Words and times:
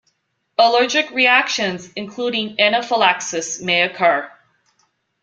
Allergic 0.57 1.11
reactions, 1.11 1.91
including 1.95 2.59
anaphylaxis, 2.59 3.61
may 3.61 3.83
occur. 3.83 4.31